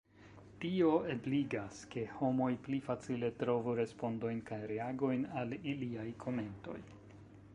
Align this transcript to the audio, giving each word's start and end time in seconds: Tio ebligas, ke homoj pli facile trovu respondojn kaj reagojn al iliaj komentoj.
Tio 0.61 0.93
ebligas, 1.15 1.81
ke 1.95 2.05
homoj 2.21 2.47
pli 2.67 2.79
facile 2.87 3.29
trovu 3.43 3.77
respondojn 3.81 4.41
kaj 4.49 4.59
reagojn 4.73 5.29
al 5.43 5.55
iliaj 5.75 6.09
komentoj. 6.27 6.79